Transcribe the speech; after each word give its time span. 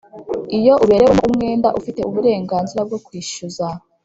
Iyo 0.57 0.73
uberewemo 0.83 1.21
umwenda 1.29 1.67
ufite 1.79 1.99
uburenganzira 2.09 2.81
bwo 2.87 2.97
kwishyuza 3.05 3.67